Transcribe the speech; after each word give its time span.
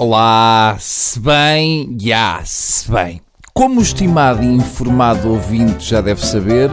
Olá, 0.00 0.76
se 0.78 1.18
bem, 1.18 1.96
já, 1.98 2.40
se 2.44 2.88
bem. 2.88 3.20
Como 3.52 3.80
o 3.80 3.82
estimado 3.82 4.44
e 4.44 4.46
informado 4.46 5.28
ouvinte 5.28 5.90
já 5.90 6.00
deve 6.00 6.24
saber, 6.24 6.70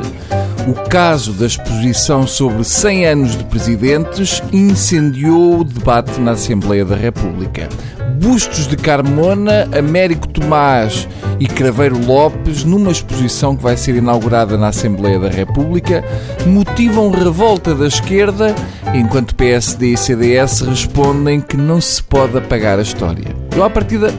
o 0.67 0.87
caso 0.87 1.33
da 1.33 1.47
exposição 1.47 2.27
sobre 2.27 2.63
100 2.63 3.05
anos 3.07 3.35
de 3.35 3.43
presidentes 3.45 4.43
incendiou 4.53 5.61
o 5.61 5.63
debate 5.63 6.21
na 6.21 6.33
Assembleia 6.33 6.85
da 6.85 6.95
República. 6.95 7.67
Bustos 8.15 8.67
de 8.67 8.77
Carmona, 8.77 9.67
Américo 9.77 10.27
Tomás 10.27 11.07
e 11.39 11.47
Craveiro 11.47 11.99
Lopes, 12.05 12.63
numa 12.63 12.91
exposição 12.91 13.55
que 13.55 13.63
vai 13.63 13.75
ser 13.75 13.95
inaugurada 13.95 14.57
na 14.57 14.69
Assembleia 14.69 15.19
da 15.19 15.29
República, 15.29 16.03
motivam 16.45 17.11
revolta 17.11 17.75
da 17.75 17.87
esquerda, 17.87 18.55
enquanto 18.93 19.35
PSD 19.35 19.93
e 19.93 19.97
CDS 19.97 20.61
respondem 20.61 21.41
que 21.41 21.57
não 21.57 21.81
se 21.81 22.01
pode 22.01 22.37
apagar 22.37 22.79
a 22.79 22.83
história. 22.83 23.35
Eu, 23.53 23.63
à 23.63 23.69
partida, 23.69 24.13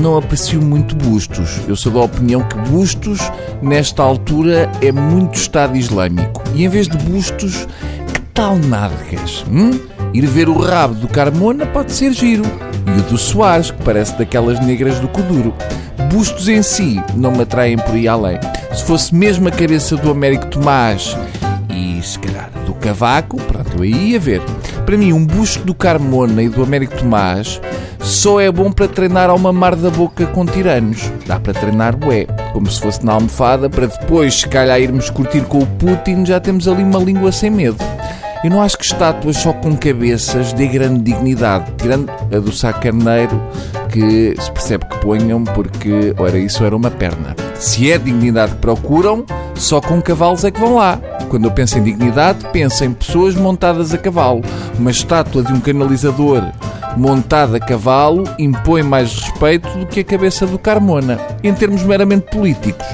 não 0.00 0.16
aprecio 0.16 0.60
muito 0.60 0.96
Bustos. 0.96 1.60
Eu 1.68 1.76
sou 1.76 1.92
da 1.92 2.00
opinião 2.00 2.42
que 2.42 2.56
Bustos, 2.70 3.20
nesta 3.62 4.02
altura, 4.02 4.70
é 4.82 4.90
muito 4.90 5.38
Estado 5.38 5.76
Islâmico. 5.76 6.42
E 6.54 6.64
em 6.64 6.68
vez 6.68 6.88
de 6.88 6.96
Bustos, 6.98 7.66
que 8.12 8.20
tal 8.34 8.56
nádegas? 8.56 9.44
Hum? 9.50 9.95
Ir 10.14 10.26
ver 10.26 10.48
o 10.48 10.58
rabo 10.58 10.94
do 10.94 11.08
Carmona 11.08 11.66
pode 11.66 11.92
ser 11.92 12.12
giro. 12.12 12.44
E 12.86 13.00
o 13.00 13.02
do 13.02 13.18
Soares, 13.18 13.70
que 13.70 13.82
parece 13.82 14.16
daquelas 14.16 14.60
negras 14.60 14.98
do 15.00 15.08
Coduro. 15.08 15.54
Bustos 16.10 16.48
em 16.48 16.62
si 16.62 17.02
não 17.14 17.32
me 17.32 17.42
atraem 17.42 17.76
por 17.76 17.94
aí 17.94 18.08
além. 18.08 18.38
Se 18.72 18.84
fosse 18.84 19.14
mesmo 19.14 19.48
a 19.48 19.50
cabeça 19.50 19.96
do 19.96 20.10
Américo 20.10 20.46
Tomás 20.46 21.16
e 21.70 22.00
se 22.02 22.18
calhar 22.18 22.50
do 22.64 22.74
Cavaco, 22.74 23.36
pronto, 23.42 23.76
eu 23.76 23.82
aí 23.82 24.10
ia 24.10 24.20
ver. 24.20 24.40
Para 24.84 24.96
mim, 24.96 25.12
um 25.12 25.26
busto 25.26 25.64
do 25.64 25.74
Carmona 25.74 26.42
e 26.42 26.48
do 26.48 26.62
Américo 26.62 26.96
Tomás 26.96 27.60
só 28.00 28.40
é 28.40 28.50
bom 28.52 28.70
para 28.70 28.86
treinar 28.86 29.28
ao 29.28 29.38
mamar 29.38 29.74
da 29.74 29.90
boca 29.90 30.26
com 30.26 30.46
tiranos. 30.46 31.10
Dá 31.26 31.40
para 31.40 31.52
treinar 31.52 31.96
bué, 31.96 32.26
como 32.52 32.70
se 32.70 32.80
fosse 32.80 33.04
na 33.04 33.12
almofada, 33.12 33.68
para 33.68 33.86
depois, 33.86 34.40
se 34.40 34.48
calhar, 34.48 34.80
irmos 34.80 35.10
curtir 35.10 35.42
com 35.42 35.58
o 35.58 35.66
Putin, 35.66 36.24
já 36.24 36.38
temos 36.38 36.68
ali 36.68 36.84
uma 36.84 37.00
língua 37.00 37.32
sem 37.32 37.50
medo. 37.50 37.78
Eu 38.46 38.50
não 38.50 38.62
acho 38.62 38.78
que 38.78 38.84
estátuas 38.84 39.38
só 39.38 39.52
com 39.52 39.76
cabeças 39.76 40.52
dê 40.52 40.68
grande 40.68 41.00
dignidade, 41.00 41.72
tirando 41.76 42.08
a 42.32 42.38
do 42.38 42.52
Sá 42.52 42.72
Carneiro, 42.72 43.42
que 43.90 44.36
se 44.40 44.52
percebe 44.52 44.86
que 44.86 44.98
ponham 44.98 45.42
porque, 45.42 46.14
ora, 46.16 46.38
isso 46.38 46.64
era 46.64 46.76
uma 46.76 46.88
perna. 46.88 47.34
Se 47.56 47.90
é 47.90 47.98
dignidade 47.98 48.52
que 48.52 48.58
procuram, 48.58 49.26
só 49.56 49.80
com 49.80 50.00
cavalos 50.00 50.44
é 50.44 50.52
que 50.52 50.60
vão 50.60 50.76
lá. 50.76 50.96
Quando 51.28 51.46
eu 51.46 51.50
penso 51.50 51.76
em 51.76 51.82
dignidade, 51.82 52.46
penso 52.52 52.84
em 52.84 52.92
pessoas 52.92 53.34
montadas 53.34 53.92
a 53.92 53.98
cavalo. 53.98 54.42
Uma 54.78 54.92
estátua 54.92 55.42
de 55.42 55.52
um 55.52 55.58
canalizador 55.58 56.44
montada 56.96 57.56
a 57.56 57.60
cavalo 57.60 58.22
impõe 58.38 58.84
mais 58.84 59.12
respeito 59.12 59.68
do 59.76 59.86
que 59.86 59.98
a 59.98 60.04
cabeça 60.04 60.46
do 60.46 60.56
Carmona. 60.56 61.18
Em 61.42 61.52
termos 61.52 61.82
meramente 61.82 62.30
políticos, 62.30 62.86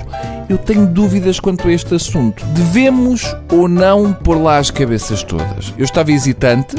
eu 0.52 0.58
tenho 0.58 0.86
dúvidas 0.86 1.40
quanto 1.40 1.66
a 1.66 1.72
este 1.72 1.94
assunto. 1.94 2.44
Devemos 2.46 3.34
ou 3.50 3.66
não 3.66 4.12
pôr 4.12 4.36
lá 4.36 4.58
as 4.58 4.70
cabeças 4.70 5.22
todas? 5.22 5.72
Eu 5.78 5.84
estava 5.84 6.12
hesitante, 6.12 6.76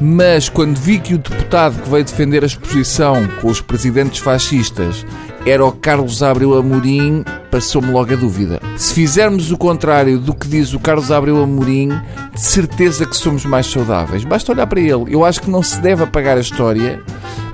mas 0.00 0.48
quando 0.48 0.78
vi 0.78 0.98
que 0.98 1.14
o 1.14 1.18
deputado 1.18 1.80
que 1.82 1.90
veio 1.90 2.04
defender 2.04 2.42
a 2.42 2.46
exposição 2.46 3.28
com 3.40 3.48
os 3.48 3.60
presidentes 3.60 4.18
fascistas 4.18 5.04
era 5.44 5.62
o 5.62 5.72
Carlos 5.72 6.22
Abreu 6.22 6.54
Amorim, 6.54 7.22
passou-me 7.50 7.90
logo 7.90 8.14
a 8.14 8.16
dúvida. 8.16 8.60
Se 8.78 8.94
fizermos 8.94 9.50
o 9.50 9.58
contrário 9.58 10.18
do 10.18 10.32
que 10.32 10.48
diz 10.48 10.72
o 10.72 10.80
Carlos 10.80 11.10
Abreu 11.10 11.42
Amorim, 11.42 11.90
de 12.32 12.40
certeza 12.40 13.04
que 13.04 13.16
somos 13.16 13.44
mais 13.44 13.66
saudáveis. 13.66 14.24
Basta 14.24 14.52
olhar 14.52 14.66
para 14.66 14.80
ele. 14.80 15.04
Eu 15.08 15.22
acho 15.22 15.42
que 15.42 15.50
não 15.50 15.62
se 15.62 15.78
deve 15.80 16.02
apagar 16.02 16.38
a 16.38 16.40
história, 16.40 17.02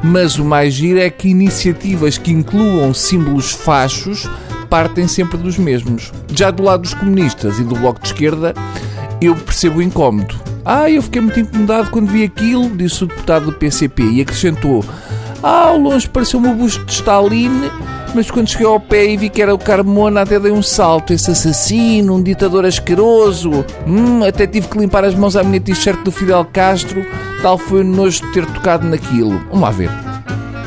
mas 0.04 0.38
o 0.38 0.44
mais 0.44 0.74
giro 0.74 1.00
é 1.00 1.10
que 1.10 1.28
iniciativas 1.28 2.16
que 2.16 2.30
incluam 2.30 2.94
símbolos 2.94 3.50
fachos 3.50 4.28
partem 4.68 5.08
sempre 5.08 5.36
dos 5.36 5.58
mesmos. 5.58 6.12
Já 6.32 6.50
do 6.50 6.62
lado 6.62 6.82
dos 6.82 6.94
comunistas 6.94 7.58
e 7.58 7.64
do 7.64 7.74
Bloco 7.74 8.00
de 8.00 8.08
Esquerda, 8.08 8.54
eu 9.20 9.34
percebo 9.34 9.78
o 9.78 9.82
incómodo. 9.82 10.34
Ah, 10.64 10.90
eu 10.90 11.02
fiquei 11.02 11.20
muito 11.20 11.40
incomodado 11.40 11.90
quando 11.90 12.08
vi 12.08 12.24
aquilo, 12.24 12.68
disse 12.76 13.04
o 13.04 13.06
deputado 13.06 13.46
do 13.46 13.52
PCP, 13.52 14.02
e 14.02 14.20
acrescentou: 14.20 14.84
Ah, 15.42 15.68
ao 15.68 15.78
longe 15.78 16.08
pareceu-me 16.08 16.48
o 16.48 16.54
busto 16.54 16.84
de 16.84 16.92
Stalin, 16.92 17.70
mas 18.14 18.30
quando 18.30 18.48
cheguei 18.48 18.66
ao 18.66 18.80
pé 18.80 19.06
e 19.06 19.16
vi 19.16 19.28
que 19.28 19.40
era 19.40 19.54
o 19.54 19.58
Carmona, 19.58 20.22
até 20.22 20.38
dei 20.38 20.52
um 20.52 20.62
salto. 20.62 21.12
Esse 21.12 21.30
assassino, 21.30 22.16
um 22.16 22.22
ditador 22.22 22.64
asqueroso. 22.64 23.64
Hum, 23.86 24.22
até 24.24 24.46
tive 24.46 24.68
que 24.68 24.78
limpar 24.78 25.04
as 25.04 25.14
mãos 25.14 25.36
à 25.36 25.42
minha 25.42 25.60
t-shirt 25.60 26.02
do 26.02 26.10
Fidel 26.10 26.44
Castro, 26.52 27.04
tal 27.42 27.58
foi 27.58 27.80
o 27.80 27.84
nojo 27.84 28.20
de 28.26 28.32
ter 28.32 28.46
tocado 28.46 28.86
naquilo. 28.86 29.38
Vamos 29.50 29.60
lá 29.60 29.70
ver. 29.70 30.07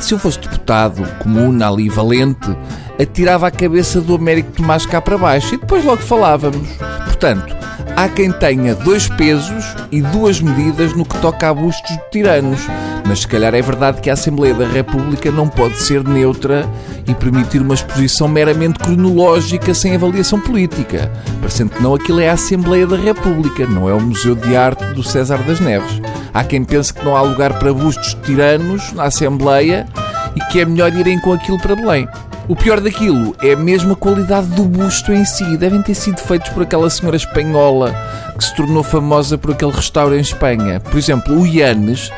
Se 0.02 0.16
eu 0.16 0.20
fosse 0.20 0.40
deputado 0.40 1.08
comum, 1.20 1.64
ali 1.64 1.88
valente, 1.88 2.58
atirava 3.00 3.48
a 3.48 3.52
cabeça 3.52 4.02
do 4.02 4.16
Américo 4.16 4.52
Tomás 4.52 4.84
cá 4.84 5.00
para 5.00 5.18
baixo 5.18 5.54
e 5.54 5.58
depois 5.58 5.86
logo 5.86 6.02
falávamos. 6.02 6.68
Portanto, 7.06 7.56
há 7.96 8.10
quem 8.10 8.32
tenha 8.32 8.74
dois 8.74 9.08
pesos 9.08 9.64
e 9.92 10.02
duas 10.02 10.42
medidas 10.42 10.94
no 10.94 11.06
que 11.06 11.18
toca 11.20 11.50
a 11.50 11.54
bustos 11.54 11.96
de 11.96 12.10
tiranos. 12.12 12.60
Mas 13.06 13.22
se 13.22 13.28
calhar 13.28 13.54
é 13.54 13.62
verdade 13.62 14.02
que 14.02 14.10
a 14.10 14.14
Assembleia 14.14 14.54
da 14.54 14.66
República 14.66 15.32
não 15.32 15.48
pode 15.48 15.78
ser 15.78 16.04
neutra 16.08 16.68
e 17.08 17.14
permitir 17.14 17.62
uma 17.62 17.74
exposição 17.74 18.28
meramente 18.28 18.80
cronológica 18.80 19.74
sem 19.74 19.96
avaliação 19.96 20.40
política. 20.40 21.12
Parecendo 21.40 21.72
que 21.72 21.84
não, 21.84 21.96
aquilo 21.96 22.20
é 22.20 22.30
a 22.30 22.34
Assembleia 22.34 22.88
da 22.88 22.96
República, 22.96 23.66
não 23.66 23.90
é 23.90 23.94
o 23.94 24.02
Museu 24.02 24.36
de 24.36 24.56
Arte 24.56 24.86
do 24.94 25.04
César 25.04 25.38
das 25.40 25.60
Neves. 25.60 26.02
Há 26.34 26.44
quem 26.44 26.64
pense 26.64 26.94
que 26.94 27.04
não 27.04 27.16
há 27.16 27.22
lugar 27.22 27.60
para 27.60 27.74
bustos 27.74 28.14
tiranos 28.24 28.94
na 28.94 29.04
Assembleia 29.04 29.88
e 30.36 30.40
que 30.52 30.62
é 30.62 30.66
melhor 30.66 30.94
irem 30.94 31.20
com 31.20 31.34
aquilo 31.34 31.60
para 31.60 31.76
Belém. 31.76 32.08
O 32.48 32.56
pior 32.56 32.82
daquilo 32.82 33.36
é 33.42 33.56
mesmo 33.56 33.94
a 33.94 33.96
qualidade 33.96 34.48
do 34.48 34.64
busto 34.64 35.14
em 35.14 35.24
si. 35.24 35.58
Devem 35.58 35.82
ter 35.82 35.96
sido 35.96 36.20
feitos 36.20 36.50
por 36.50 36.64
aquela 36.64 36.90
senhora 36.90 37.16
espanhola 37.16 37.94
que 38.38 38.44
se 38.44 38.56
tornou 38.56 38.84
famosa 38.84 39.38
por 39.38 39.52
aquele 39.52 39.72
restauro 39.72 40.16
em 40.16 40.22
Espanha. 40.22 40.80
Por 40.80 40.98
exemplo, 40.98 41.40
o 41.40 41.46
Yanes 41.46 42.12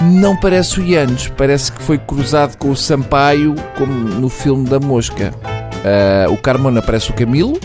não 0.00 0.36
parece 0.36 0.80
o 0.80 0.84
Yanes, 0.84 1.28
parece 1.36 1.72
que 1.72 1.82
foi 1.82 1.98
cruzado 1.98 2.56
com 2.56 2.70
o 2.70 2.76
Sampaio, 2.76 3.54
como 3.76 3.92
no 3.92 4.28
filme 4.28 4.68
da 4.68 4.80
Mosca. 4.80 5.32
Uh, 5.82 6.32
o 6.32 6.36
Carmona 6.36 6.80
parece 6.80 7.10
o 7.10 7.14
Camilo. 7.14 7.58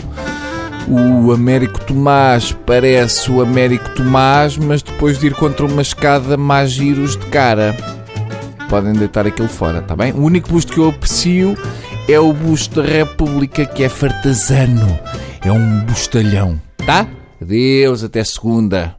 O 0.88 1.32
Américo 1.32 1.84
Tomás 1.84 2.56
parece 2.64 3.30
o 3.30 3.42
Américo 3.42 3.90
Tomás, 3.90 4.56
mas 4.56 4.82
depois 4.82 5.18
de 5.18 5.26
ir 5.26 5.34
contra 5.34 5.66
uma 5.66 5.82
escada 5.82 6.36
mais 6.36 6.70
giros 6.70 7.16
de 7.16 7.26
cara. 7.26 7.76
Podem 8.68 8.92
deitar 8.94 9.26
aquilo 9.26 9.48
fora, 9.48 9.82
tá 9.82 9.94
bem? 9.94 10.12
O 10.12 10.22
único 10.22 10.50
busto 10.50 10.72
que 10.72 10.78
eu 10.78 10.88
aprecio 10.88 11.56
é 12.08 12.18
o 12.18 12.32
busto 12.32 12.82
da 12.82 12.88
República, 12.88 13.66
que 13.66 13.84
é 13.84 13.88
fartazano. 13.88 14.98
É 15.44 15.52
um 15.52 15.80
bustalhão, 15.80 16.60
tá? 16.84 17.06
Adeus, 17.40 18.02
até 18.02 18.24
segunda. 18.24 18.97